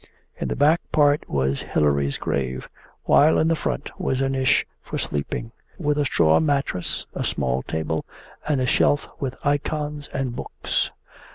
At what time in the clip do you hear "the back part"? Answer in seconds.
0.47-1.29